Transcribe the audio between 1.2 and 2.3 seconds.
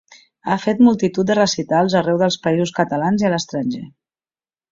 de recitals arreu